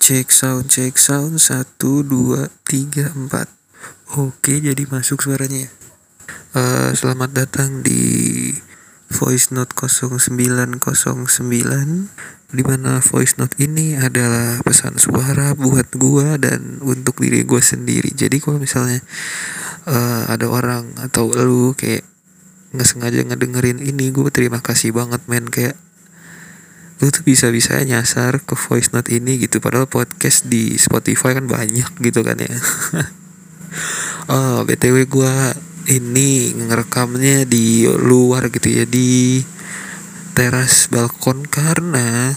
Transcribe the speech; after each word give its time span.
Cek 0.00 0.32
sound, 0.32 0.72
cek 0.72 0.96
sound. 0.96 1.36
Satu, 1.36 2.00
dua, 2.00 2.48
tiga, 2.64 3.12
empat. 3.12 3.52
Oke, 4.16 4.56
jadi 4.56 4.88
masuk 4.88 5.20
suaranya. 5.20 5.68
Uh, 6.56 6.96
selamat 6.96 7.36
datang 7.36 7.84
di 7.84 8.48
voice 9.12 9.52
note 9.52 9.76
0909 9.76 10.80
di 12.48 12.62
mana 12.64 13.04
voice 13.04 13.36
note 13.36 13.52
ini 13.60 14.00
adalah 14.00 14.64
pesan 14.64 14.96
suara 14.96 15.52
buat 15.52 15.92
gua 15.92 16.40
dan 16.40 16.80
untuk 16.80 17.20
diri 17.20 17.44
gua 17.44 17.60
sendiri. 17.60 18.08
Jadi 18.16 18.40
kalau 18.40 18.56
misalnya 18.56 19.04
uh, 19.84 20.32
ada 20.32 20.48
orang 20.48 20.96
atau 20.96 21.28
lu 21.28 21.76
kayak 21.76 22.08
nggak 22.72 22.88
sengaja 22.88 23.20
ngedengerin 23.20 23.84
ini, 23.84 24.16
gue 24.16 24.32
terima 24.32 24.64
kasih 24.64 24.96
banget 24.96 25.20
men 25.28 25.44
kayak 25.52 25.76
lu 27.00 27.08
tuh 27.08 27.24
bisa-bisa 27.24 27.80
nyasar 27.80 28.44
ke 28.44 28.52
voice 28.52 28.92
note 28.92 29.08
ini 29.08 29.40
gitu 29.40 29.56
padahal 29.56 29.88
podcast 29.88 30.44
di 30.44 30.76
Spotify 30.76 31.32
kan 31.32 31.48
banyak 31.48 31.96
gitu 32.00 32.20
kan 32.20 32.36
ya. 32.36 32.52
Oh 34.30 34.66
btw 34.66 35.06
gue 35.06 35.34
ini 35.94 36.54
ngerekamnya 36.54 37.46
di 37.46 37.86
luar 37.86 38.50
gitu 38.50 38.66
ya 38.66 38.84
di 38.86 39.42
teras 40.34 40.90
balkon 40.90 41.46
karena 41.46 42.34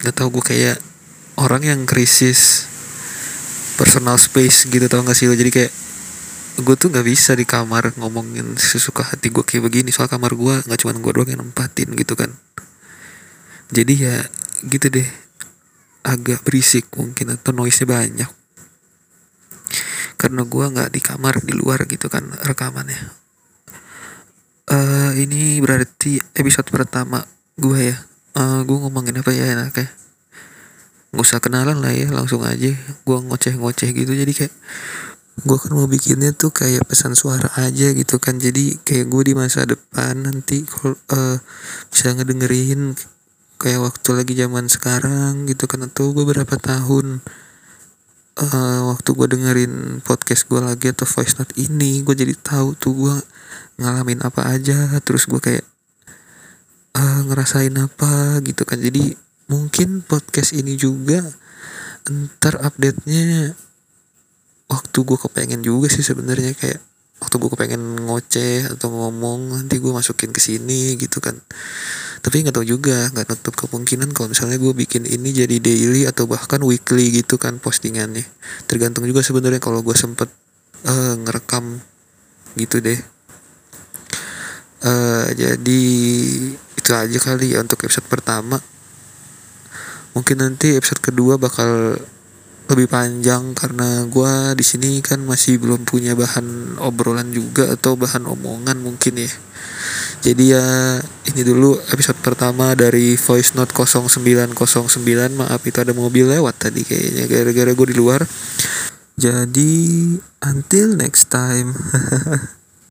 nggak 0.00 0.14
tahu 0.16 0.40
gue 0.40 0.44
kayak 0.52 0.78
orang 1.40 1.64
yang 1.64 1.80
krisis 1.88 2.68
personal 3.80 4.20
space 4.20 4.68
gitu 4.68 4.84
tau 4.92 5.00
gak 5.00 5.16
sih 5.16 5.24
lo? 5.24 5.32
Jadi 5.32 5.48
kayak 5.48 5.72
gue 6.60 6.76
tuh 6.76 6.92
nggak 6.92 7.06
bisa 7.08 7.32
di 7.32 7.48
kamar 7.48 7.96
ngomongin 7.96 8.52
sesuka 8.60 9.00
hati 9.00 9.32
gue 9.32 9.40
kayak 9.40 9.64
begini 9.64 9.88
soal 9.88 10.12
kamar 10.12 10.36
gue 10.36 10.60
nggak 10.68 10.78
cuma 10.84 10.92
gue 10.92 11.12
doang 11.16 11.30
yang 11.32 11.40
nempatin 11.40 11.88
gitu 11.96 12.12
kan 12.12 12.36
jadi 13.70 13.94
ya 13.94 14.16
gitu 14.66 14.90
deh. 14.90 15.08
Agak 16.00 16.42
berisik 16.42 16.88
mungkin 16.96 17.36
atau 17.36 17.52
noise 17.52 17.84
nya 17.84 17.86
banyak. 17.86 18.30
Karena 20.20 20.42
gua 20.44 20.68
nggak 20.68 20.90
di 20.92 21.00
kamar 21.00 21.44
di 21.44 21.52
luar 21.54 21.86
gitu 21.86 22.10
kan 22.10 22.28
rekamannya. 22.44 22.98
Uh, 24.70 25.10
ini 25.18 25.58
berarti 25.58 26.22
episode 26.36 26.68
pertama 26.70 27.24
gua 27.58 27.78
ya? 27.78 27.96
Uh, 28.36 28.62
gua 28.64 28.86
ngomongin 28.86 29.20
apa 29.22 29.30
ya 29.32 29.54
enaknya? 29.54 29.88
Nggak 31.10 31.26
usah 31.26 31.40
kenalan 31.42 31.78
lah 31.78 31.92
ya 31.94 32.08
langsung 32.10 32.42
aja. 32.46 32.74
Gua 33.06 33.22
ngoceh-ngoceh 33.22 33.90
gitu 33.94 34.12
jadi 34.14 34.32
kayak 34.32 34.54
gue 35.40 35.56
kan 35.56 35.72
mau 35.72 35.88
bikinnya 35.88 36.36
tuh 36.36 36.52
kayak 36.52 36.84
pesan 36.84 37.16
suara 37.16 37.48
aja 37.56 37.92
gitu 37.96 38.20
kan. 38.20 38.36
Jadi 38.36 38.76
kayak 38.84 39.08
gue 39.08 39.22
di 39.32 39.34
masa 39.36 39.64
depan 39.64 40.20
nanti 40.20 40.68
kalau 40.68 40.96
uh, 41.12 41.40
bisa 41.88 42.12
ngedengerin 42.12 42.92
kayak 43.60 43.84
waktu 43.84 44.08
lagi 44.16 44.32
zaman 44.32 44.72
sekarang 44.72 45.44
gitu 45.44 45.68
kan 45.68 45.84
atau 45.84 46.16
beberapa 46.16 46.56
tahun 46.56 47.20
uh, 48.40 48.80
waktu 48.88 49.10
gue 49.12 49.26
dengerin 49.36 50.00
podcast 50.00 50.48
gue 50.48 50.64
lagi 50.64 50.88
atau 50.88 51.04
voice 51.04 51.36
note 51.36 51.52
ini 51.60 52.00
gue 52.00 52.16
jadi 52.16 52.32
tahu 52.40 52.72
tuh 52.80 52.92
gue 52.96 53.16
ngalamin 53.84 54.24
apa 54.24 54.48
aja 54.48 54.88
terus 55.04 55.28
gue 55.28 55.40
kayak 55.44 55.64
uh, 56.96 57.20
ngerasain 57.28 57.74
apa 57.76 58.40
gitu 58.44 58.64
kan. 58.64 58.80
Jadi 58.80 59.14
mungkin 59.50 60.06
podcast 60.06 60.54
ini 60.54 60.78
juga 60.78 61.20
ntar 62.08 62.56
update 62.64 63.04
nya 63.04 63.52
waktu 64.70 64.98
gue 65.04 65.18
kepengen 65.20 65.60
juga 65.60 65.92
sih 65.92 66.02
sebenarnya 66.02 66.56
kayak 66.56 66.80
waktu 67.20 67.34
gue 67.36 67.50
kepengen 67.52 68.08
ngoceh 68.08 68.72
atau 68.72 68.88
ngomong 68.88 69.60
nanti 69.60 69.76
gue 69.76 69.92
masukin 69.92 70.32
ke 70.32 70.40
sini 70.40 70.96
gitu 70.96 71.20
kan 71.20 71.36
tapi 72.20 72.44
nggak 72.44 72.52
tahu 72.52 72.66
juga 72.68 73.08
nggak 73.16 73.32
nutup 73.32 73.54
kemungkinan 73.56 74.12
kalau 74.12 74.28
misalnya 74.28 74.60
gue 74.60 74.76
bikin 74.76 75.08
ini 75.08 75.32
jadi 75.32 75.56
daily 75.56 76.04
atau 76.04 76.28
bahkan 76.28 76.60
weekly 76.60 77.08
gitu 77.16 77.40
kan 77.40 77.56
postingannya. 77.56 78.28
Tergantung 78.68 79.08
juga 79.08 79.24
sebenarnya 79.24 79.56
kalau 79.56 79.80
gue 79.80 79.96
sempet 79.96 80.28
uh, 80.84 81.16
ngerekam 81.16 81.80
gitu 82.60 82.84
deh. 82.84 83.00
Uh, 84.84 85.32
jadi 85.32 85.82
itu 86.76 86.90
aja 86.92 87.18
kali 87.24 87.56
ya 87.56 87.64
untuk 87.64 87.80
episode 87.88 88.04
pertama. 88.04 88.60
Mungkin 90.12 90.44
nanti 90.44 90.76
episode 90.76 91.00
kedua 91.00 91.40
bakal 91.40 91.96
lebih 92.70 92.86
panjang 92.86 93.56
karena 93.56 94.06
gue 94.06 94.32
di 94.54 94.62
sini 94.62 95.02
kan 95.02 95.24
masih 95.26 95.58
belum 95.58 95.88
punya 95.88 96.14
bahan 96.14 96.78
obrolan 96.78 97.34
juga 97.34 97.74
atau 97.74 97.98
bahan 97.98 98.30
omongan 98.30 98.78
mungkin 98.78 99.18
ya 99.18 99.30
jadi 100.20 100.44
ya 100.52 100.66
ini 101.32 101.40
dulu 101.40 101.80
episode 101.88 102.20
pertama 102.20 102.76
dari 102.76 103.16
voice 103.16 103.56
note 103.56 103.72
0909 103.72 104.52
maaf 105.32 105.64
itu 105.64 105.80
ada 105.80 105.96
mobil 105.96 106.28
lewat 106.28 106.68
tadi 106.68 106.84
kayaknya 106.84 107.24
gara-gara 107.24 107.72
gue 107.72 107.86
di 107.88 107.96
luar. 107.96 108.20
Jadi 109.16 109.72
until 110.44 110.96
next 110.96 111.32
time 111.32 111.72